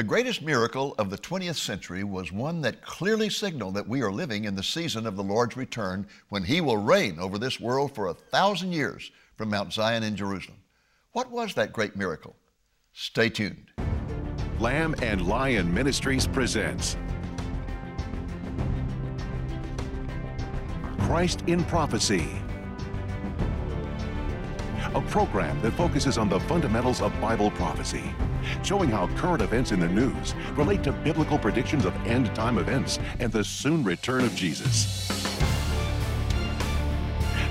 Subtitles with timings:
[0.00, 4.10] The greatest miracle of the 20th century was one that clearly signaled that we are
[4.10, 7.94] living in the season of the Lord's return when He will reign over this world
[7.94, 10.56] for a thousand years from Mount Zion in Jerusalem.
[11.12, 12.34] What was that great miracle?
[12.94, 13.72] Stay tuned.
[14.58, 16.96] Lamb and Lion Ministries presents
[20.98, 22.26] Christ in Prophecy
[24.94, 28.12] a program that focuses on the fundamentals of Bible prophecy,
[28.62, 32.98] showing how current events in the news relate to biblical predictions of end time events
[33.18, 35.08] and the soon return of Jesus.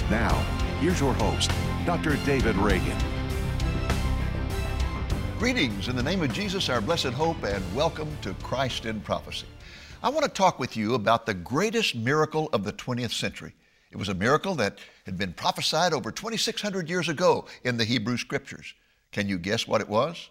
[0.09, 0.33] Now,
[0.79, 1.51] here's your host,
[1.85, 2.15] Dr.
[2.25, 2.97] David Reagan.
[5.37, 9.47] Greetings in the name of Jesus, our blessed hope, and welcome to Christ in Prophecy.
[10.01, 13.53] I want to talk with you about the greatest miracle of the 20th century.
[13.91, 18.17] It was a miracle that had been prophesied over 2,600 years ago in the Hebrew
[18.17, 18.73] Scriptures.
[19.11, 20.29] Can you guess what it was?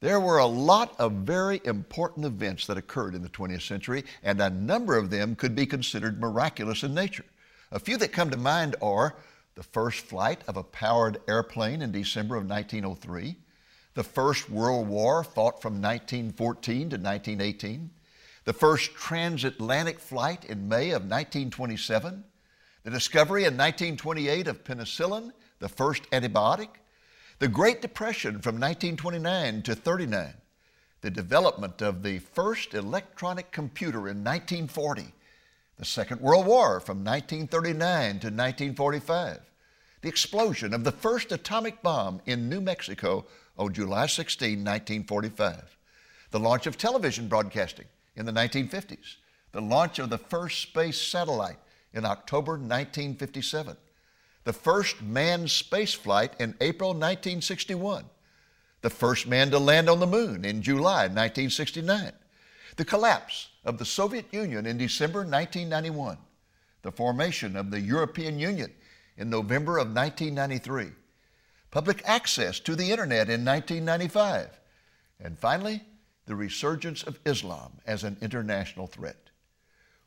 [0.00, 4.40] There were a lot of very important events that occurred in the 20th century, and
[4.40, 7.24] a number of them could be considered miraculous in nature.
[7.72, 9.16] A few that come to mind are
[9.56, 13.36] the first flight of a powered airplane in December of 1903,
[13.94, 17.90] the First World War fought from 1914 to 1918,
[18.44, 22.22] the first transatlantic flight in May of 1927,
[22.84, 26.68] the discovery in 1928 of penicillin, the first antibiotic,
[27.38, 30.34] the Great Depression from 1929 to 39,
[31.02, 35.14] the development of the first electronic computer in 1940,
[35.76, 37.78] the Second World War from 1939
[38.10, 39.38] to 1945,
[40.02, 43.24] the explosion of the first atomic bomb in New Mexico
[43.56, 45.78] on July 16, 1945,
[46.32, 49.16] the launch of television broadcasting in the 1950s,
[49.52, 51.58] the launch of the first space satellite
[51.94, 53.76] in October 1957,
[54.48, 58.02] the first manned space flight in April 1961,
[58.80, 62.12] the first man to land on the moon in July 1969,
[62.76, 66.16] the collapse of the Soviet Union in December 1991,
[66.80, 68.72] the formation of the European Union
[69.18, 70.92] in November of 1993,
[71.70, 74.48] public access to the internet in 1995,
[75.20, 75.82] and finally,
[76.24, 79.28] the resurgence of Islam as an international threat.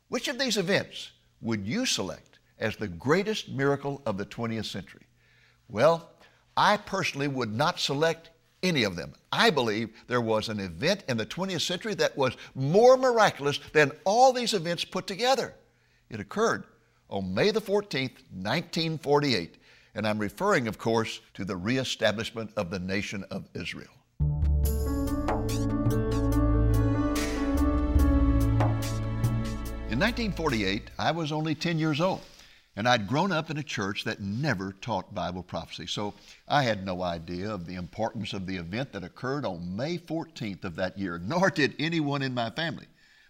[0.08, 2.31] Which of these events would you select
[2.62, 5.06] as the greatest miracle of the 20th century?
[5.68, 6.10] Well,
[6.56, 8.30] I personally would not select
[8.62, 9.12] any of them.
[9.32, 13.90] I believe there was an event in the 20th century that was more miraculous than
[14.04, 15.54] all these events put together.
[16.08, 16.64] It occurred
[17.10, 19.56] on May the 14th, 1948,
[19.94, 23.90] and I'm referring, of course, to the reestablishment of the nation of Israel.
[29.90, 32.22] In 1948, I was only 10 years old,
[32.76, 35.86] and I'd grown up in a church that never taught Bible prophecy.
[35.86, 36.14] So
[36.48, 40.64] I had no idea of the importance of the event that occurred on May 14th
[40.64, 42.86] of that year, nor did anyone in my family.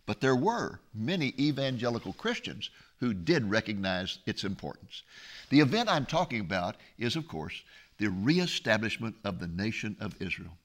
[0.07, 5.03] But there were many evangelical Christians who did recognize its importance.
[5.51, 7.63] The event I'm talking about is, of course,
[7.99, 10.57] the reestablishment of the nation of Israel.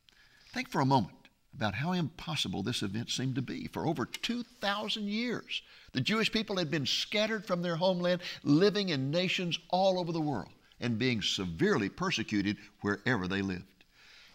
[0.54, 1.17] Think for a moment
[1.58, 3.68] about how impossible this event seemed to be.
[3.68, 9.10] For over 2,000 years, the Jewish people had been scattered from their homeland, living in
[9.10, 13.64] nations all over the world, and being severely persecuted wherever they lived.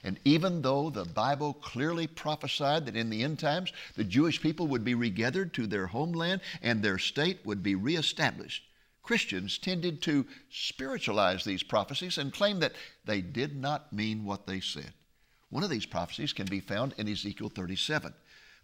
[0.03, 4.67] And even though the Bible clearly prophesied that in the end times the Jewish people
[4.67, 8.65] would be regathered to their homeland and their state would be reestablished,
[9.05, 12.75] Christians tended to spiritualize these prophecies and claim that
[13.05, 14.93] they did not mean what they said.
[15.53, 18.15] One of these prophecies can be found in Ezekiel 37.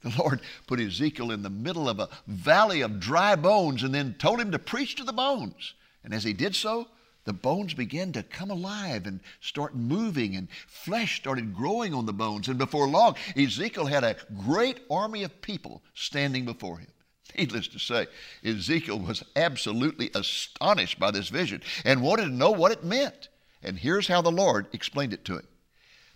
[0.02, 4.14] The Lord put Ezekiel in the middle of a valley of dry bones and then
[4.14, 5.74] told him to preach to the bones.
[6.02, 6.88] And as he did so,
[7.24, 12.12] the bones began to come alive and start moving, and flesh started growing on the
[12.14, 12.48] bones.
[12.48, 14.16] And before long, Ezekiel had a
[14.46, 16.88] great army of people standing before him.
[17.36, 18.06] Needless to say,
[18.42, 23.28] Ezekiel was absolutely astonished by this vision and wanted to know what it meant.
[23.62, 25.46] And here's how the Lord explained it to him.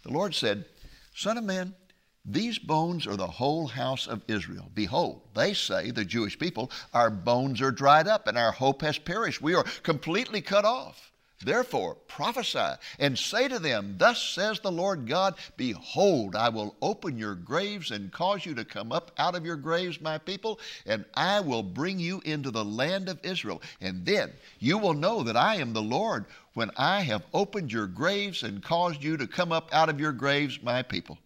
[0.02, 0.64] The Lord said,
[1.14, 1.74] Son of man,
[2.24, 4.70] these bones are the whole house of Israel.
[4.74, 8.98] Behold, they say, the Jewish people, our bones are dried up and our hope has
[8.98, 9.42] perished.
[9.42, 11.12] We are completely cut off.
[11.44, 17.18] Therefore, prophesy and say to them, Thus says the Lord God, Behold, I will open
[17.18, 21.04] your graves and cause you to come up out of your graves, my people, and
[21.14, 23.60] I will bring you into the land of Israel.
[23.80, 27.86] And then you will know that I am the Lord when I have opened your
[27.86, 31.18] graves and caused you to come up out of your graves, my people.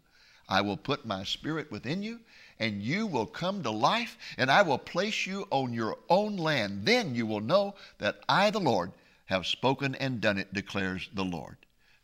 [0.48, 2.20] I will put my spirit within you,
[2.58, 6.86] and you will come to life, and I will place you on your own land.
[6.86, 8.92] Then you will know that I, the Lord,
[9.26, 11.56] have spoken and done it, declares the Lord.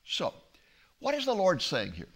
[0.04, 0.34] So,
[0.98, 2.08] what is the Lord saying here?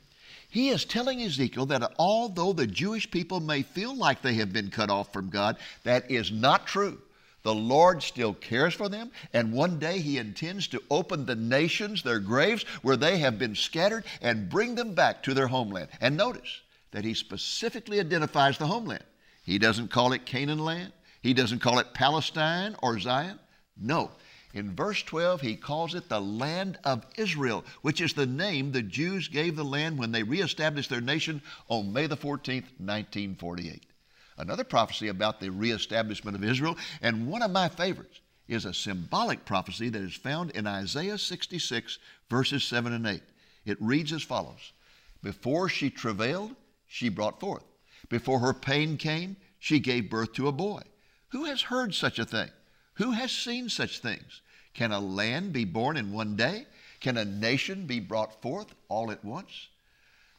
[0.49, 4.71] He is telling Ezekiel that although the Jewish people may feel like they have been
[4.71, 7.01] cut off from God, that is not true.
[7.47, 12.03] The Lord still cares for them, and one day He intends to open the nations,
[12.03, 15.91] their graves, where they have been scattered, and bring them back to their homeland.
[16.01, 19.05] And notice that He specifically identifies the homeland.
[19.45, 23.39] He doesn't call it Canaan land, He doesn't call it Palestine or Zion.
[23.77, 24.11] No.
[24.53, 28.83] In verse 12, he calls it the land of Israel, which is the name the
[28.83, 33.87] Jews gave the land when they reestablished their nation on May the 14th, 1948
[34.39, 39.45] another prophecy about the reestablishment of Israel, and one of my favorites is a symbolic
[39.45, 41.99] prophecy that is found in Isaiah 66,
[42.31, 43.23] verses 7 and 8.
[43.65, 44.73] It reads as follows
[45.23, 46.55] Before she travailed,
[46.87, 47.65] she brought forth.
[48.09, 50.83] Before her pain came, she gave birth to a boy.
[51.31, 52.51] Who has heard such a thing?
[52.95, 54.43] Who has seen such things?
[54.75, 56.67] Can a land be born in one day?
[57.01, 59.69] Can a nation be brought forth all at once?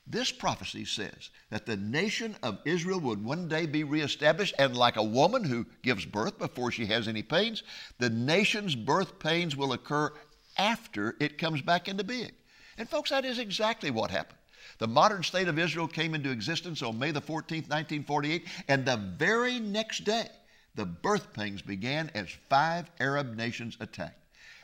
[0.09, 4.95] This prophecy says that the nation of Israel would one day be reestablished, and like
[4.95, 7.61] a woman who gives birth before she has any pains,
[7.99, 10.13] the nation's birth pains will occur
[10.57, 12.31] after it comes back into being.
[12.77, 14.39] And, folks, that is exactly what happened.
[14.79, 18.97] The modern state of Israel came into existence on May the 14th, 1948, and the
[19.17, 20.29] very next day,
[20.75, 24.23] the birth pains began as five Arab nations attacked.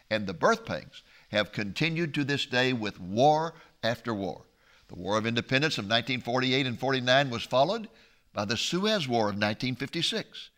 [0.09, 4.45] And the birth pains have continued to this day with war after war.
[4.93, 7.89] The War of Independence of 1948 and 49 was followed
[8.31, 10.51] by the Suez War of 1956.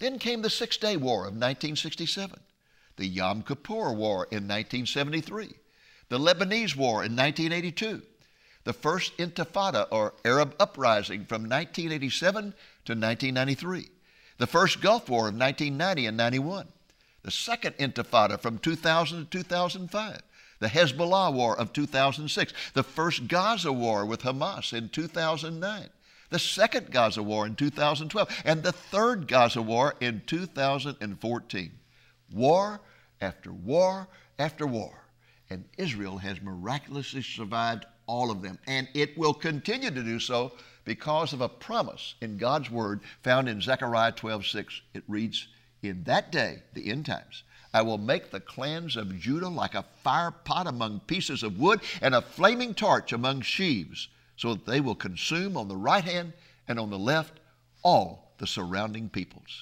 [0.00, 2.40] Then came the Six Day War of 1967,
[2.96, 5.54] the Yom Kippur War in 1973,
[6.08, 8.02] the Lebanese War in 1982,
[8.64, 13.88] the First Intifada or Arab Uprising from 1987 to 1993,
[14.38, 16.66] the First Gulf War of 1990 and 91,
[17.22, 20.22] the Second Intifada from 2000 to 2005,
[20.58, 25.88] the Hezbollah War of 2006, the first Gaza War with Hamas in 2009,
[26.30, 31.72] the second Gaza War in 2012, and the third Gaza War in 2014.
[32.32, 32.80] War
[33.20, 34.08] after war
[34.38, 35.02] after war.
[35.48, 38.58] And Israel has miraculously survived all of them.
[38.66, 40.52] And it will continue to do so
[40.84, 44.80] because of a promise in God's Word found in Zechariah 12 6.
[44.94, 45.48] It reads,
[45.82, 47.42] In that day, the end times,
[47.76, 51.82] I will make the clans of Judah like a fire pot among pieces of wood
[52.00, 54.08] and a flaming torch among sheaves,
[54.38, 56.32] so that they will consume on the right hand
[56.66, 57.38] and on the left
[57.82, 59.60] all the surrounding peoples.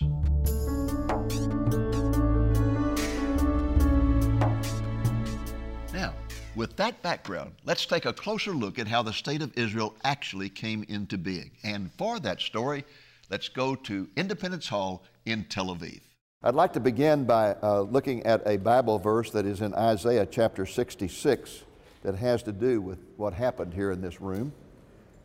[5.93, 6.15] Now,
[6.55, 10.51] with that background, let's take a closer look at how the state of Israel actually
[10.51, 11.51] came into being.
[11.65, 12.85] And for that story,
[13.29, 16.01] let's go to Independence Hall in Tel Aviv.
[16.47, 20.27] I'd like to begin by uh, looking at a Bible verse that is in Isaiah
[20.27, 21.63] chapter 66
[22.03, 24.53] that has to do with what happened here in this room.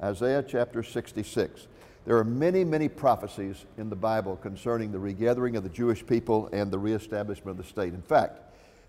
[0.02, 1.68] Isaiah chapter 66.
[2.06, 6.48] There are many, many prophecies in the Bible concerning the regathering of the Jewish people
[6.54, 7.94] and the reestablishment of the state.
[7.94, 8.40] In fact,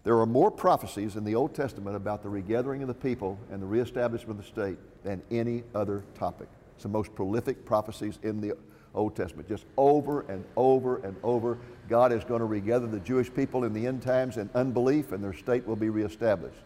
[0.05, 3.61] there are more prophecies in the Old Testament about the regathering of the people and
[3.61, 6.47] the reestablishment of the state than any other topic.
[6.77, 8.53] It's the most prolific prophecies in the
[8.95, 9.49] Old Testament.
[9.49, 11.59] Just over and over and over,
[11.91, 15.23] God is going to regather the Jewish people in the end times in unbelief, and
[15.23, 16.61] their state will be reestablished.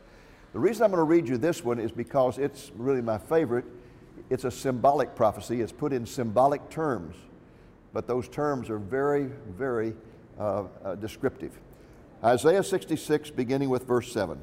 [0.52, 3.64] The reason I'm going to read you this one is because it's really my favorite.
[4.28, 7.16] It's a symbolic prophecy, it's put in symbolic terms,
[7.94, 9.94] but those terms are very, very
[10.38, 11.58] uh, uh, descriptive.
[12.22, 14.38] Isaiah 66, beginning with verse 7.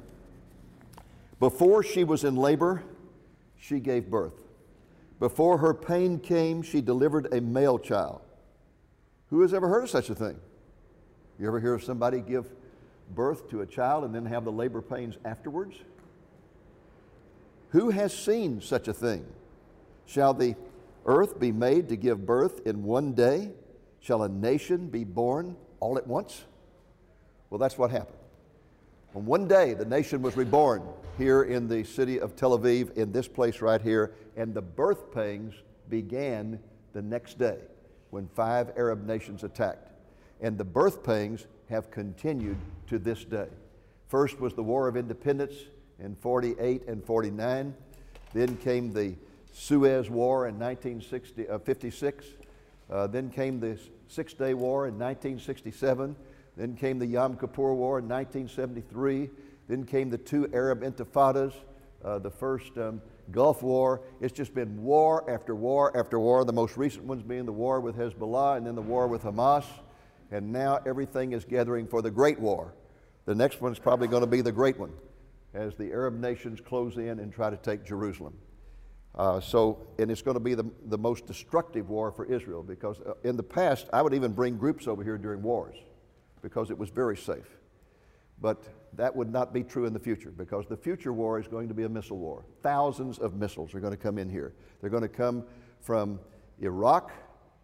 [1.39, 2.83] Before she was in labor,
[3.57, 4.33] she gave birth.
[5.19, 8.21] Before her pain came, she delivered a male child.
[9.29, 10.39] Who has ever heard of such a thing?
[11.41, 12.45] You ever hear of somebody give
[13.15, 15.75] birth to a child and then have the labor pains afterwards?
[17.69, 19.25] Who has seen such a thing?
[20.05, 20.53] Shall the
[21.07, 23.49] earth be made to give birth in one day?
[24.01, 26.43] Shall a nation be born all at once?
[27.49, 28.19] Well, that's what happened.
[29.15, 30.83] On one day, the nation was reborn
[31.17, 35.11] here in the city of Tel Aviv, in this place right here, and the birth
[35.11, 35.55] pangs
[35.89, 36.59] began
[36.93, 37.57] the next day
[38.11, 39.90] when five Arab nations attacked.
[40.41, 42.57] And the birth pangs have continued
[42.87, 43.47] to this day.
[44.07, 45.53] First was the War of Independence
[45.99, 47.73] in 48 and 49.
[48.33, 49.15] Then came the
[49.53, 52.25] Suez War in 1956.
[52.89, 56.15] Uh, uh, then came the Six Day War in 1967.
[56.57, 59.29] Then came the Yom Kippur War in 1973.
[59.67, 61.53] Then came the two Arab intifadas,
[62.03, 64.01] uh, the first um, Gulf War.
[64.19, 66.43] It's just been war after war after war.
[66.43, 69.63] The most recent ones being the war with Hezbollah and then the war with Hamas.
[70.31, 72.73] And now everything is gathering for the Great War.
[73.25, 74.93] The next one is probably going to be the great one
[75.53, 78.33] as the Arab nations close in and try to take Jerusalem.
[79.13, 83.01] Uh, so, and it's going to be the, the most destructive war for Israel because
[83.01, 85.75] uh, in the past, I would even bring groups over here during wars
[86.41, 87.57] because it was very safe.
[88.39, 91.67] But that would not be true in the future because the future war is going
[91.67, 92.45] to be a missile war.
[92.63, 94.53] Thousands of missiles are going to come in here.
[94.79, 95.43] They're going to come
[95.81, 96.19] from
[96.59, 97.11] Iraq,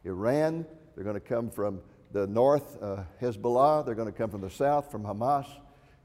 [0.04, 1.80] Iran, they're going to come from
[2.12, 5.46] the north, uh, Hezbollah, they're going to come from the south, from Hamas,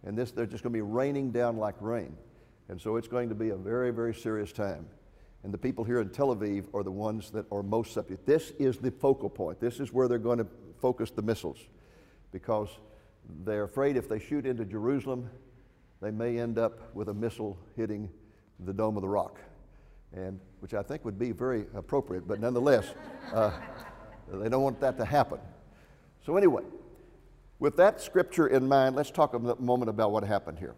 [0.04, 2.16] and this, they're just going to be raining down like rain.
[2.68, 4.86] And so it's going to be a very, very serious time.
[5.44, 8.26] And the people here in Tel Aviv are the ones that are most subject.
[8.26, 9.60] This is the focal point.
[9.60, 10.46] This is where they're going to
[10.80, 11.58] focus the missiles
[12.30, 12.68] because
[13.44, 15.28] they're afraid if they shoot into Jerusalem,
[16.00, 18.08] they may end up with a missile hitting
[18.60, 19.38] the Dome of the Rock,
[20.12, 22.92] and, which I think would be very appropriate, but nonetheless,
[23.32, 23.52] uh,
[24.32, 25.38] they don't want that to happen.
[26.24, 26.62] So, anyway,
[27.58, 30.74] with that scripture in mind, let's talk a moment about what happened here.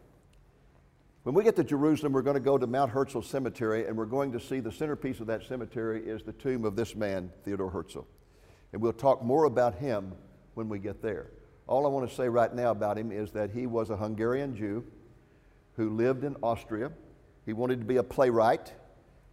[1.25, 4.05] When we get to Jerusalem, we're going to go to Mount Herzl Cemetery, and we're
[4.07, 7.71] going to see the centerpiece of that cemetery is the tomb of this man, Theodore
[7.71, 8.01] Herzl.
[8.73, 10.13] And we'll talk more about him
[10.55, 11.31] when we get there.
[11.67, 14.55] All I want to say right now about him is that he was a Hungarian
[14.55, 14.85] Jew
[15.77, 16.93] who lived in Austria.
[17.47, 18.73] He wanted to be a playwright,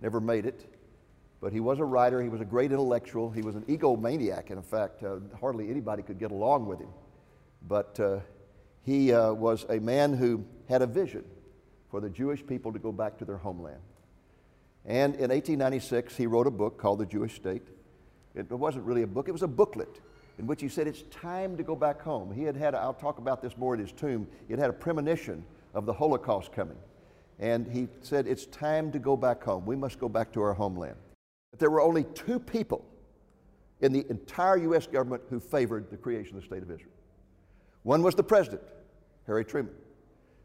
[0.02, 0.71] never made it,
[1.42, 2.22] but he was a writer.
[2.22, 3.32] He was a great intellectual.
[3.32, 4.52] He was an egomaniac.
[4.52, 6.90] In fact, uh, hardly anybody could get along with him.
[7.68, 8.20] But uh,
[8.84, 11.26] he uh, was a man who had a vision
[11.90, 13.82] for the Jewish people to go back to their homeland.
[14.86, 17.64] And in 1896, he wrote a book called The Jewish State.
[18.34, 20.00] It wasn't really a book, it was a booklet
[20.40, 22.34] in which he said it's time to go back home.
[22.34, 24.74] He had had, I'll talk about this more at his tomb, he had had a
[24.74, 25.44] premonition
[25.74, 26.78] of the Holocaust coming.
[27.40, 29.66] And he said, It's time to go back home.
[29.66, 30.96] We must go back to our homeland.
[31.52, 32.86] But there were only two people
[33.82, 34.88] in the entire U.S.
[34.88, 36.94] government who favored the creation of the state of Israel.
[37.84, 38.62] One was the president,
[39.28, 39.74] Harry Truman.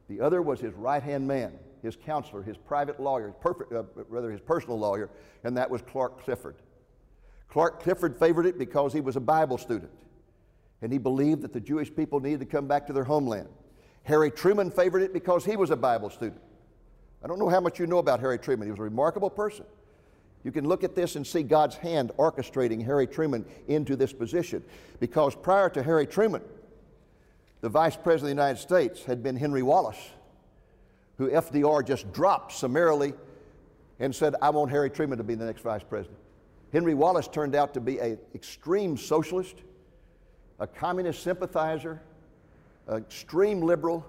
[0.08, 4.30] The other was his right hand man, his counselor, his private lawyer, perfect, uh, rather
[4.30, 5.10] his personal lawyer,
[5.44, 6.56] and that was Clark Clifford.
[7.48, 9.90] Clark Clifford favored it because he was a Bible student
[10.82, 13.48] and he believed that the Jewish people needed to come back to their homeland.
[14.04, 16.40] Harry Truman favored it because he was a Bible student.
[17.24, 18.68] I don't know how much you know about Harry Truman.
[18.68, 19.64] He was a remarkable person.
[20.44, 24.62] You can look at this and see God's hand orchestrating Harry Truman into this position
[25.00, 26.42] because prior to Harry Truman,
[27.60, 30.10] the Vice President of the United States had been Henry Wallace,
[31.18, 33.12] who FDR just dropped summarily
[33.98, 36.18] and said, I want Harry Truman to be the next Vice President.
[36.72, 39.56] Henry Wallace turned out to be an extreme socialist,
[40.58, 42.02] a communist sympathizer,
[42.86, 44.06] an extreme liberal.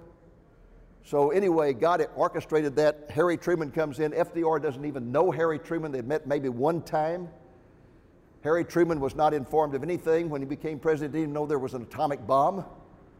[1.07, 3.09] So, anyway, God orchestrated that.
[3.09, 4.11] Harry Truman comes in.
[4.11, 5.93] FDR doesn't even know Harry Truman.
[5.93, 7.29] They'd met maybe one time.
[8.43, 11.15] Harry Truman was not informed of anything when he became president.
[11.15, 12.65] He didn't know there was an atomic bomb.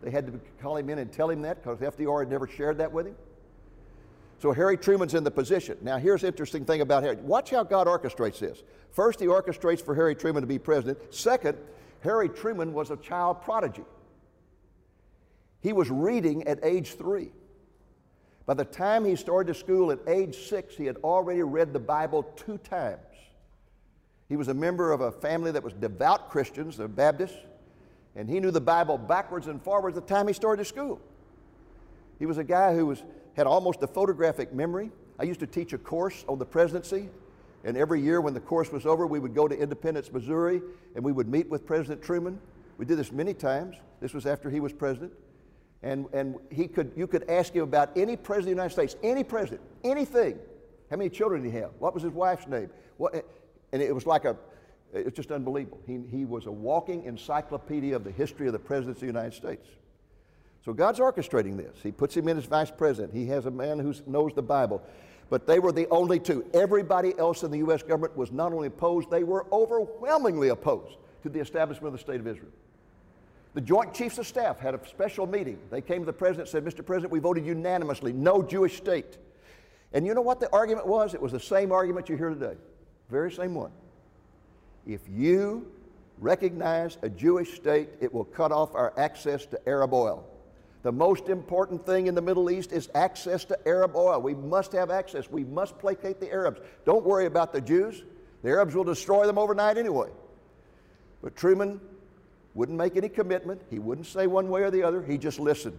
[0.03, 2.77] They had to call him in and tell him that because FDR had never shared
[2.79, 3.15] that with him.
[4.39, 5.77] So Harry Truman's in the position.
[5.81, 7.15] Now, here's the interesting thing about Harry.
[7.15, 8.63] Watch how God orchestrates this.
[8.91, 11.13] First, he orchestrates for Harry Truman to be president.
[11.15, 11.57] Second,
[12.01, 13.85] Harry Truman was a child prodigy.
[15.61, 17.31] He was reading at age three.
[18.47, 22.23] By the time he started school at age six, he had already read the Bible
[22.35, 23.01] two times.
[24.29, 27.37] He was a member of a family that was devout Christians, the Baptists,
[28.15, 30.99] and he knew the Bible backwards and forwards the time he started school.
[32.19, 33.03] He was a guy who was
[33.35, 34.91] had almost a photographic memory.
[35.19, 37.09] I used to teach a course on the presidency,
[37.65, 40.61] and every year when the course was over, we would go to Independence, Missouri,
[40.95, 42.39] and we would meet with President Truman.
[42.77, 43.75] We did this many times.
[43.99, 45.11] This was after he was president.
[45.83, 48.95] And, and he could, you could ask him about any president of the United States,
[49.03, 50.39] any president, anything.
[50.89, 51.71] How many children did he have?
[51.79, 52.69] What was his wife's name?
[52.97, 53.13] What,
[53.71, 54.35] and it was like a,
[54.93, 55.79] it was just unbelievable.
[55.85, 59.33] He, he was a walking encyclopedia of the history of the presidents of the United
[59.33, 59.67] States.
[60.65, 61.77] So God's orchestrating this.
[61.81, 63.13] He puts him in as vice president.
[63.13, 64.81] He has a man who knows the Bible.
[65.29, 66.45] But they were the only two.
[66.53, 67.83] Everybody else in the U.S.
[67.83, 72.19] government was not only opposed, they were overwhelmingly opposed to the establishment of the State
[72.19, 72.51] of Israel.
[73.53, 75.57] The Joint Chiefs of Staff had a special meeting.
[75.71, 76.85] They came to the president and said, Mr.
[76.85, 79.17] President, we voted unanimously, no Jewish state.
[79.93, 81.13] And you know what the argument was?
[81.13, 82.55] It was the same argument you hear today.
[83.09, 83.71] Very same one.
[84.85, 85.71] If you
[86.19, 90.25] recognize a Jewish state, it will cut off our access to Arab oil.
[90.83, 94.21] The most important thing in the Middle East is access to Arab oil.
[94.21, 95.29] We must have access.
[95.29, 96.61] We must placate the Arabs.
[96.85, 98.03] Don't worry about the Jews.
[98.43, 100.09] The Arabs will destroy them overnight anyway.
[101.21, 101.81] But Truman
[102.57, 103.61] wouldn't make any commitment.
[103.69, 105.03] He wouldn't say one way or the other.
[105.03, 105.77] He just listened.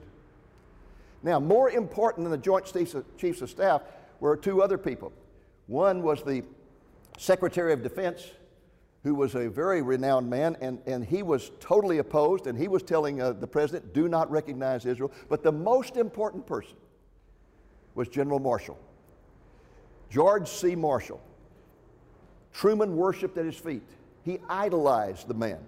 [1.24, 2.72] Now, more important than the Joint
[3.18, 3.82] Chiefs of Staff
[4.20, 5.12] were two other people.
[5.66, 6.44] One was the
[7.18, 8.30] Secretary of Defense,
[9.02, 12.84] who was a very renowned man, and, and he was totally opposed, and he was
[12.84, 15.10] telling uh, the president, do not recognize Israel.
[15.28, 16.76] But the most important person
[17.96, 18.78] was General Marshall.
[20.10, 20.76] George C.
[20.76, 21.20] Marshall.
[22.52, 23.82] Truman worshiped at his feet.
[24.22, 25.58] He idolized the man.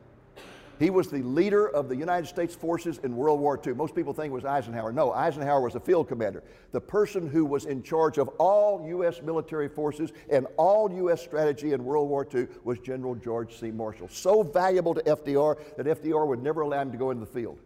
[0.80, 3.74] He was the leader of the United States forces in World War II.
[3.74, 4.92] Most people think it was Eisenhower.
[4.94, 9.20] No, Eisenhower was a field commander, the person who was in charge of all U.S.
[9.20, 11.20] military forces and all U.S.
[11.20, 13.70] strategy in World War II was General George C.
[13.70, 14.08] Marshall.
[14.08, 17.58] So valuable to FDR that FDR would never allow him to go into the field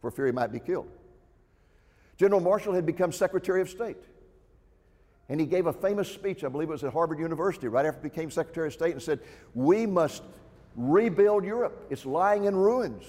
[0.00, 0.88] for fear he might be killed.
[2.16, 4.02] General Marshall had become Secretary of State.
[5.28, 8.00] And he gave a famous speech, I believe it was at Harvard University, right after
[8.02, 9.20] he became Secretary of State, and said,
[9.54, 10.22] We must
[10.76, 11.86] rebuild Europe.
[11.90, 13.04] It's lying in ruins.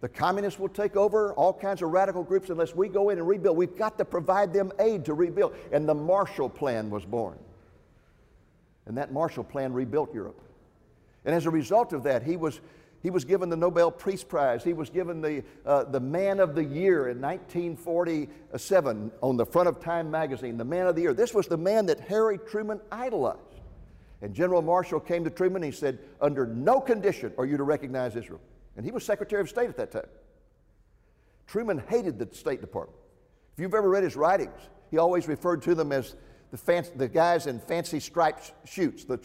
[0.00, 3.26] The communists will take over all kinds of radical groups unless we go in and
[3.26, 3.56] rebuild.
[3.56, 5.54] We've got to provide them aid to rebuild.
[5.72, 7.38] And the Marshall Plan was born.
[8.86, 10.40] And that Marshall Plan rebuilt Europe.
[11.24, 12.60] And as a result of that, he was,
[13.02, 14.62] he was given the Nobel Peace Prize.
[14.62, 19.68] He was given the, uh, the Man of the Year in 1947 on the front
[19.68, 21.14] of Time magazine, the Man of the Year.
[21.14, 23.53] This was the man that Harry Truman idolized.
[24.22, 27.62] And General Marshall came to Truman and he said, Under no condition are you to
[27.62, 28.40] recognize Israel.
[28.76, 30.08] And he was Secretary of State at that time.
[31.46, 32.98] Truman hated the State Department.
[33.52, 34.58] If you've ever read his writings,
[34.90, 36.16] he always referred to them as
[36.50, 39.18] the, the guys in fancy striped shoots, the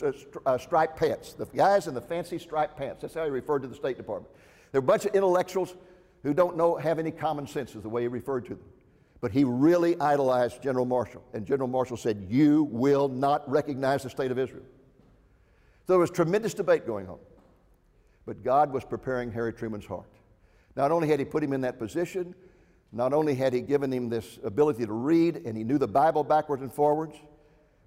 [0.46, 3.01] uh, uh, striped pants, the guys in the fancy striped pants.
[3.01, 4.34] That's how he referred to the State Department.
[4.72, 5.75] They're a bunch of intellectuals
[6.24, 8.65] who don't know, have any common sense, is the way he referred to them.
[9.22, 11.24] But he really idolized General Marshall.
[11.34, 14.63] And General Marshall said, You will not recognize the State of Israel.
[15.89, 17.17] So there was tremendous debate going on.
[18.27, 20.12] But God was preparing Harry Truman's heart.
[20.75, 22.36] Not only had He put him in that position,
[22.91, 26.24] not only had He given him this ability to read and he knew the Bible
[26.24, 27.15] backwards and forwards,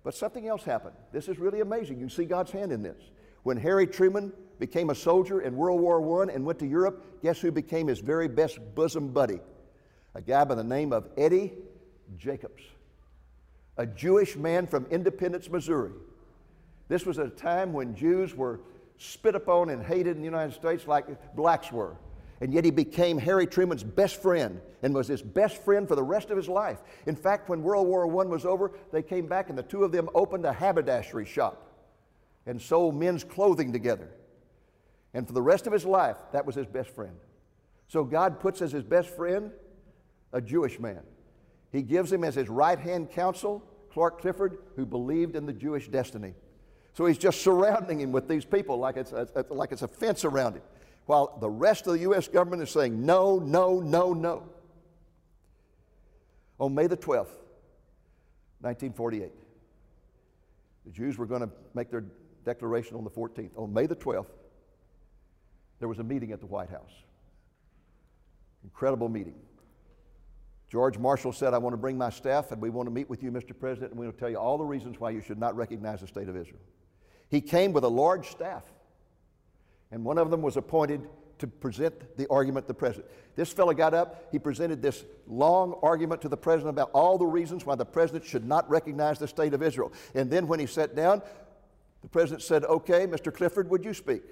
[0.03, 0.97] but something else happened.
[1.13, 2.01] This is really amazing.
[2.01, 3.01] You can see God's hand in this.
[3.45, 7.41] When Harry Truman became a soldier in World War I and went to Europe, guess
[7.41, 9.39] who became his very best bosom buddy?
[10.17, 11.53] A guy by the name of Eddie
[12.17, 12.65] Jacobs,
[13.77, 15.93] a Jewish man from Independence, Missouri
[16.93, 18.61] this was a time when Jews were
[18.99, 21.97] spit upon and hated in the United States like blacks were.
[22.43, 26.03] And yet he became Harry Truman's best friend and was his best friend for the
[26.03, 26.83] rest of his life.
[27.07, 29.91] In fact, when World War I was over, they came back and the two of
[29.91, 31.67] them opened a haberdashery shop
[32.45, 34.11] and sold men's clothing together.
[35.15, 37.17] And for the rest of his life, that was his best friend.
[37.89, 39.51] So God puts as his best friend
[40.31, 41.01] a Jewish man.
[41.71, 45.89] He gives him as his right hand counsel Clark Clifford, who believed in the Jewish
[45.89, 46.35] destiny.
[46.95, 50.25] So he's just surrounding him with these people like it's, a, like it's a fence
[50.25, 50.63] around him,
[51.07, 52.29] while the rest of the U.S.
[52.29, 54.49] government is saying no, no, no, no.
[56.61, 57.35] On May the 12th,
[58.61, 59.33] 1948,
[60.85, 62.05] the Jews were going to make their
[62.45, 63.51] declaration on the 14th.
[63.57, 64.27] On May the 12th,
[65.79, 66.93] there was a meeting at the White House.
[68.63, 69.35] Incredible meeting.
[70.69, 73.23] George Marshall said, I want to bring my staff and we want to meet with
[73.23, 73.59] you, Mr.
[73.59, 76.07] President, and we will tell you all the reasons why you should not recognize the
[76.07, 76.61] state of Israel.
[77.33, 78.63] He came with a large staff,
[79.91, 83.11] and one of them was appointed to present the argument to the president.
[83.37, 87.25] This fellow got up, he presented this long argument to the president about all the
[87.25, 89.95] reasons why the president should not recognize the state of Israel.
[90.15, 91.23] And then when he sat down,
[92.03, 93.33] the president said, Okay, Mr.
[93.33, 94.25] Clifford, would you speak?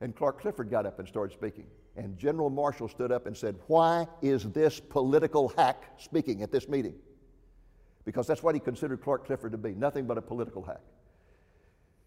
[0.00, 1.66] And Clark Clifford got up and started speaking.
[1.94, 6.70] And General Marshall stood up and said, Why is this political hack speaking at this
[6.70, 6.94] meeting?
[8.06, 10.80] Because that's what he considered Clark Clifford to be nothing but a political hack.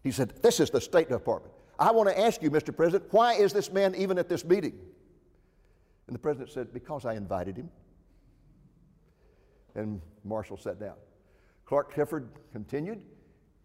[0.02, 1.54] He said, This is the State Department.
[1.78, 2.74] I want to ask you, Mr.
[2.74, 4.78] President, why is this man even at this meeting?
[6.06, 7.70] And the president said, Because I invited him.
[9.74, 10.96] And Marshall sat down.
[11.66, 13.02] Clark Clifford continued.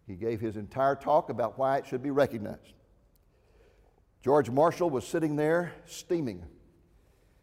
[0.06, 2.74] He gave his entire talk about why it should be recognized.
[4.22, 6.44] George Marshall was sitting there steaming.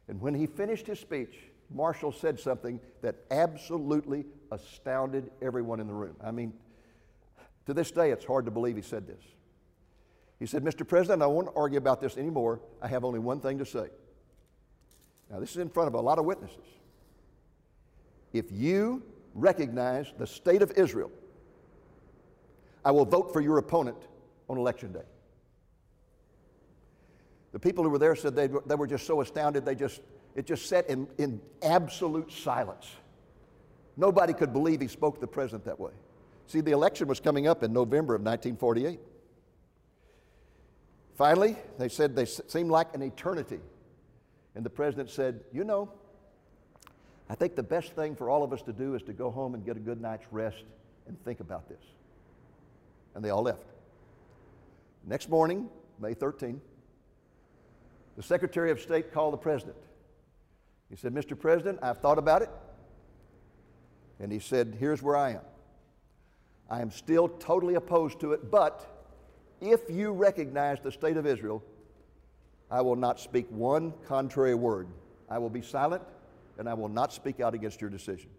[0.08, 1.38] And when he finished his speech,
[1.73, 6.15] Marshall said something that absolutely astounded everyone in the room.
[6.23, 6.54] I mean,
[7.65, 9.24] to this day, it's hard to believe he said this.
[10.39, 10.88] He said, Mr.
[10.88, 12.60] President, I won't argue about this anymore.
[12.82, 13.88] I have only one thing to say.
[15.30, 16.65] Now, this is in front of a lot of witnesses.
[18.34, 19.04] If you
[19.36, 21.12] recognize the state of Israel,
[22.84, 23.97] I will vote for your opponent
[24.50, 25.06] on election day.
[27.52, 30.02] The people who were there said they, they were just so astounded, they just,
[30.36, 32.89] it just sat in, in absolute silence.
[33.97, 35.91] Nobody could believe he spoke to the president that way.
[36.52, 39.00] See, the election was coming up in November of 1948.
[41.16, 43.62] Finally, they said they seemed like an eternity.
[44.54, 45.94] And the president said, You know,
[47.30, 49.54] I think the best thing for all of us to do is to go home
[49.54, 50.66] and get a good night's rest
[51.08, 51.84] and think about this.
[53.16, 53.64] And they all left.
[55.08, 55.70] Next morning,
[56.02, 56.60] May 13,
[58.18, 59.78] the Secretary of State called the president.
[60.90, 61.40] He said, Mr.
[61.40, 62.50] President, I've thought about it.
[64.20, 65.42] And he said, Here's where I am.
[66.72, 68.88] I am still totally opposed to it, but
[69.60, 71.62] if you recognize the state of Israel,
[72.72, 74.88] I will not speak one contrary word.
[75.30, 76.02] I will be silent
[76.58, 78.30] and I will not speak out against your decision.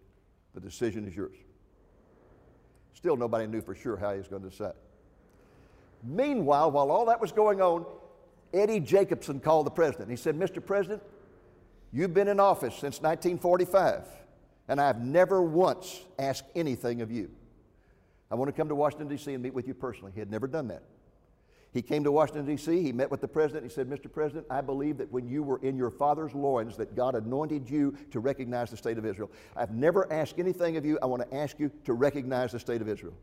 [0.55, 1.35] The decision is yours.
[2.95, 4.73] Still, nobody knew for sure how he was going to decide.
[6.03, 7.85] Meanwhile, while all that was going on,
[8.51, 10.09] Eddie Jacobson called the president.
[10.09, 10.63] He said, Mr.
[10.65, 11.03] President,
[11.91, 14.07] you've been in office since 1945,
[14.67, 17.29] and I've never once asked anything of you.
[18.33, 19.31] I want to come to Washington, D.C.
[19.31, 20.11] and meet with you personally.
[20.11, 20.81] He had never done that.
[21.71, 23.63] He came to Washington, D.C., he met with the president.
[23.63, 24.11] He said, Mr.
[24.11, 27.95] President, I believe that when you were in your father's loins, that God anointed you
[28.09, 29.29] to recognize the state of Israel.
[29.55, 30.97] I've never asked anything of you.
[30.99, 33.13] I want to ask you to recognize the state of Israel.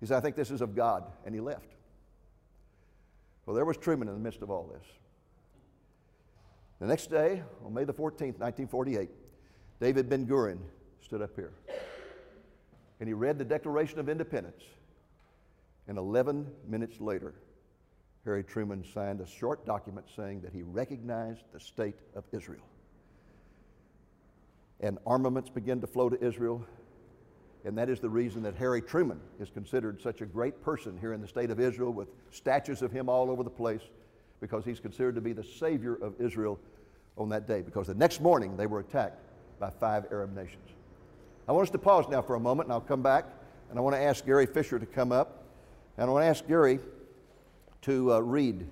[0.00, 1.04] He said, I think this is of God.
[1.26, 1.68] And he left.
[3.44, 4.86] Well, there was Truman in the midst of all this.
[6.80, 9.10] The next day, on May the 14th, 1948,
[9.78, 10.58] David Ben Gurion
[11.02, 11.52] stood up here.
[13.00, 14.62] And he read the Declaration of Independence.
[15.86, 17.34] And 11 minutes later,
[18.24, 22.64] Harry Truman signed a short document saying that he recognized the state of Israel.
[24.80, 26.64] And armaments began to flow to Israel.
[27.64, 31.12] And that is the reason that Harry Truman is considered such a great person here
[31.12, 33.82] in the state of Israel with statues of him all over the place
[34.40, 36.58] because he's considered to be the savior of Israel
[37.16, 37.62] on that day.
[37.62, 39.18] Because the next morning they were attacked
[39.58, 40.68] by five Arab nations.
[41.48, 43.24] I want us to pause now for a moment and I'll come back
[43.70, 45.44] and I want to ask Gary Fisher to come up.
[45.96, 46.78] And I want to ask Gary
[47.82, 48.66] to uh, read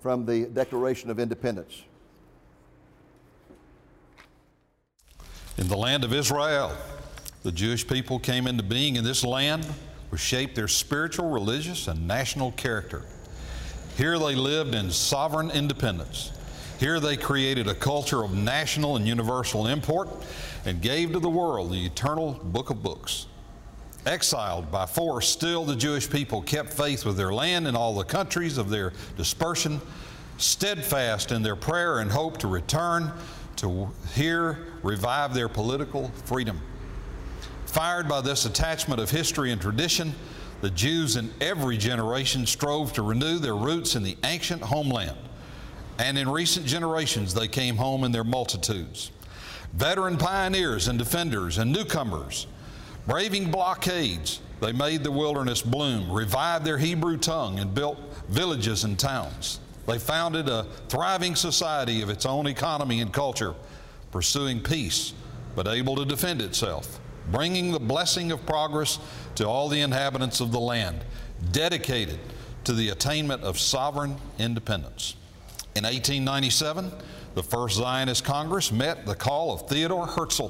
[0.00, 1.82] from the Declaration of Independence.
[5.58, 6.72] In the land of Israel,
[7.42, 9.66] the Jewish people came into being in this land,
[10.10, 13.04] which shaped their spiritual, religious, and national character.
[13.96, 16.32] Here they lived in sovereign independence.
[16.78, 20.08] Here they created a culture of national and universal import
[20.64, 23.26] and gave to the world the eternal book of books.
[24.06, 28.04] Exiled by force, still the Jewish people kept faith with their land and all the
[28.04, 29.80] countries of their dispersion,
[30.38, 33.12] steadfast in their prayer and hope to return
[33.56, 36.60] to here revive their political freedom.
[37.66, 40.14] Fired by this attachment of history and tradition,
[40.60, 45.16] the Jews in every generation strove to renew their roots in the ancient homeland.
[45.98, 49.10] And in recent generations, they came home in their multitudes.
[49.72, 52.46] Veteran pioneers and defenders and newcomers
[53.06, 58.98] Braving blockades, they made the wilderness bloom, revived their Hebrew tongue, and built villages and
[58.98, 59.58] towns.
[59.86, 63.54] They founded a thriving society of its own economy and culture,
[64.12, 65.14] pursuing peace,
[65.56, 67.00] but able to defend itself,
[67.32, 68.98] bringing the blessing of progress
[69.36, 71.00] to all the inhabitants of the land,
[71.52, 72.20] dedicated
[72.64, 75.16] to the attainment of sovereign independence.
[75.74, 76.92] In 1897,
[77.34, 80.48] the First Zionist Congress met the call of Theodore Herzl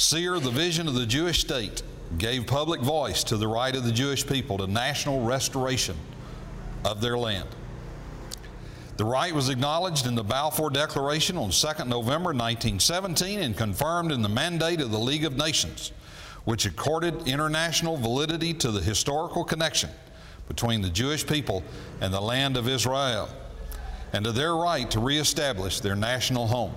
[0.00, 1.82] Seer, the vision of the Jewish state,
[2.16, 5.96] gave public voice to the right of the Jewish people to national restoration
[6.84, 7.48] of their land.
[8.96, 14.22] The right was acknowledged in the Balfour Declaration on 2 November 1917 and confirmed in
[14.22, 15.92] the mandate of the League of Nations,
[16.44, 19.90] which accorded international validity to the historical connection
[20.48, 21.62] between the Jewish people
[22.00, 23.28] and the land of Israel
[24.12, 26.74] and to their right to reestablish their national home.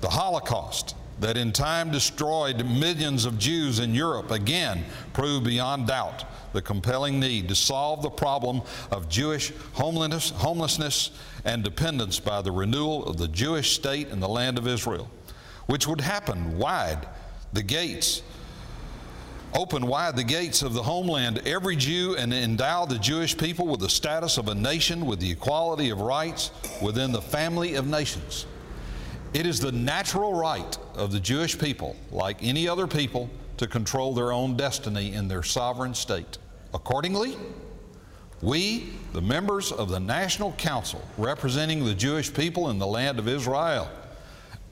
[0.00, 6.24] The Holocaust that in time destroyed millions of Jews in Europe again proved beyond doubt
[6.52, 11.10] the compelling need to solve the problem of Jewish homelessness, homelessness
[11.44, 15.10] and dependence by the renewal of the Jewish state in the land of Israel,
[15.66, 17.06] which would happen wide
[17.52, 18.22] the gates
[19.56, 23.80] open wide the gates of the homeland every Jew and endow the Jewish people with
[23.80, 26.50] the status of a nation with the equality of rights
[26.82, 28.44] within the family of nations.
[29.32, 34.14] It is the natural right of the Jewish people, like any other people, to control
[34.14, 36.38] their own destiny in their sovereign state.
[36.74, 37.36] Accordingly,
[38.42, 43.26] we, the members of the National Council representing the Jewish people in the land of
[43.26, 43.90] Israel,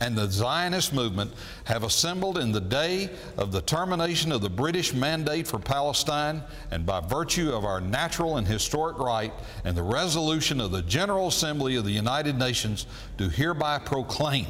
[0.01, 1.33] and the Zionist movement
[1.65, 6.85] have assembled in the day of the termination of the British mandate for Palestine and
[6.85, 9.33] by virtue of our natural and historic right
[9.65, 14.47] and the resolution of the General Assembly of the United Nations do hereby proclaim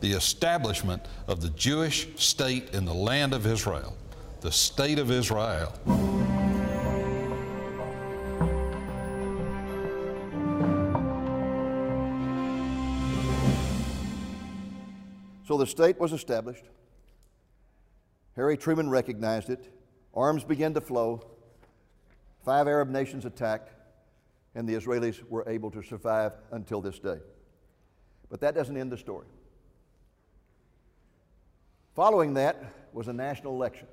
[0.00, 3.96] the establishment of the Jewish state in the land of Israel,
[4.40, 6.21] the state of Israel.
[15.62, 16.64] The state was established.
[18.34, 19.72] Harry Truman recognized it.
[20.12, 21.24] Arms began to flow.
[22.44, 23.70] Five Arab nations attacked,
[24.56, 27.18] and the Israelis were able to survive until this day.
[28.28, 29.28] But that doesn't end the story.
[31.94, 33.86] Following that was a national election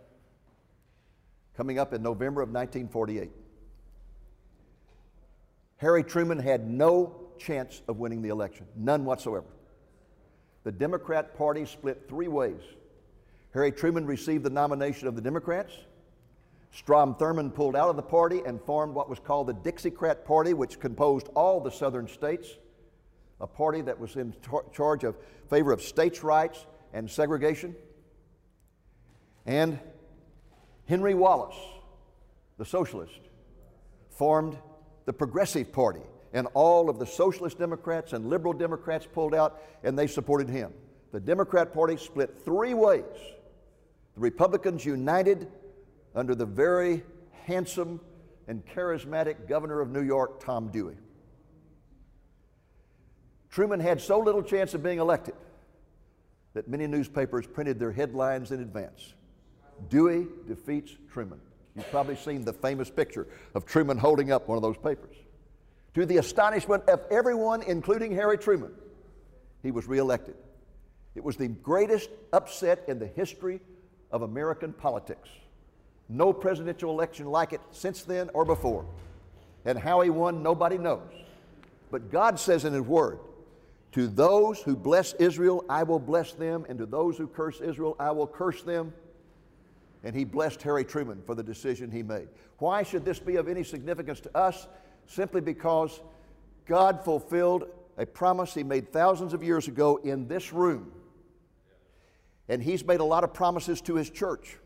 [1.55, 3.29] coming up in November of 1948.
[5.77, 9.45] Harry Truman had no chance of winning the election, none whatsoever.
[10.63, 12.61] The Democrat Party split three ways.
[13.53, 15.73] Harry Truman received the nomination of the Democrats.
[16.71, 20.53] Strom Thurmond pulled out of the party and formed what was called the Dixiecrat Party,
[20.53, 22.47] which composed all the southern states,
[23.41, 24.35] a party that was in
[24.71, 25.15] charge of
[25.49, 27.75] favor of states' rights and segregation.
[29.45, 29.79] And
[30.85, 31.57] Henry Wallace,
[32.57, 33.19] the socialist,
[34.09, 34.57] formed
[35.05, 36.01] the Progressive Party,
[36.33, 40.71] and all of the socialist Democrats and liberal Democrats pulled out and they supported him.
[41.11, 43.03] The Democrat Party split three ways.
[44.15, 45.47] The Republicans united
[46.15, 47.03] under the very
[47.45, 47.99] handsome
[48.47, 50.95] and charismatic governor of New York, Tom Dewey.
[53.49, 55.35] Truman had so little chance of being elected
[56.53, 59.13] that many newspapers printed their headlines in advance.
[59.89, 61.39] Dewey defeats Truman.
[61.75, 65.15] You've probably seen the famous picture of Truman holding up one of those papers.
[65.95, 68.71] To the astonishment of everyone, including Harry Truman,
[69.63, 70.35] he was reelected.
[71.15, 73.59] It was the greatest upset in the history
[74.11, 75.27] of American politics.
[76.07, 78.85] No presidential election like it since then or before.
[79.65, 81.11] And how he won, nobody knows.
[81.91, 83.19] But God says in His Word,
[83.93, 87.95] To those who bless Israel, I will bless them, and to those who curse Israel,
[87.99, 88.93] I will curse them.
[90.03, 92.29] And He blessed Harry Truman for the decision he made.
[92.59, 94.67] Why should this be of any significance to us?
[95.09, 96.01] Simply because
[96.67, 97.65] God fulfilled
[97.97, 100.91] a promise He made thousands of years ago in this room.
[102.47, 104.57] And He's made a lot of promises to His church.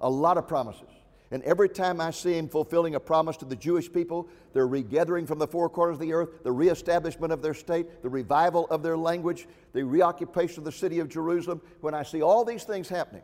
[0.00, 0.88] A lot of promises.
[1.32, 5.26] And every time I see him fulfilling a promise to the Jewish people, their regathering
[5.26, 8.84] from the four corners of the earth, the reestablishment of their state, the revival of
[8.84, 12.88] their language, the reoccupation of the city of Jerusalem, when I see all these things
[12.88, 13.22] happening,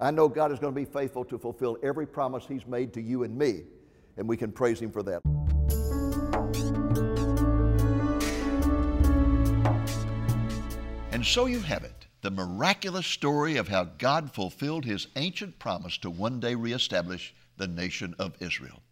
[0.00, 3.02] I know God is going to be faithful to fulfill every promise He's made to
[3.02, 3.64] you and me,
[4.18, 5.22] and we can praise Him for that.
[11.12, 15.96] And so you have it the miraculous story of how God fulfilled His ancient promise
[15.98, 18.82] to one day reestablish the nation of Israel.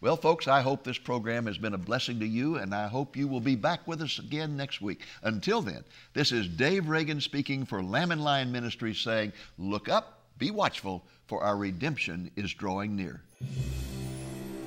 [0.00, 3.16] Well, folks, I hope this program has been a blessing to you, and I hope
[3.16, 5.02] you will be back with us again next week.
[5.22, 10.22] Until then, this is Dave Reagan speaking for Lamb and Lion Ministries saying, Look up,
[10.38, 13.22] be watchful, for our redemption is drawing near.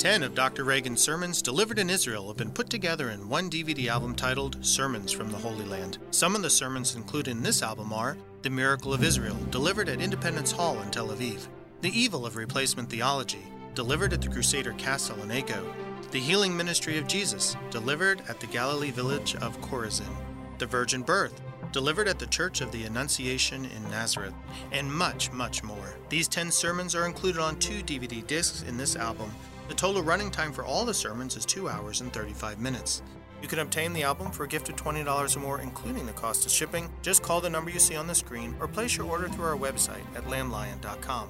[0.05, 0.63] Ten of Dr.
[0.63, 5.11] Reagan's sermons delivered in Israel have been put together in one DVD album titled Sermons
[5.11, 5.97] from the Holy Land.
[6.11, 9.99] Some of the sermons included in this album are The Miracle of Israel, delivered at
[9.99, 11.47] Independence Hall in Tel Aviv,
[11.81, 15.73] The Evil of Replacement Theology, delivered at the Crusader Castle in Akko,
[16.11, 20.15] The Healing Ministry of Jesus, delivered at the Galilee village of Chorazin,
[20.59, 21.41] The Virgin Birth,
[21.71, 24.35] delivered at the Church of the Annunciation in Nazareth,
[24.71, 25.95] and much, much more.
[26.09, 29.31] These 10 sermons are included on two DVD discs in this album.
[29.67, 33.01] The total running time for all the sermons is 2 hours and 35 minutes.
[33.41, 36.45] You can obtain the album for a gift of $20 or more, including the cost
[36.45, 36.89] of shipping.
[37.01, 39.57] Just call the number you see on the screen or place your order through our
[39.57, 41.29] website at lamblion.com.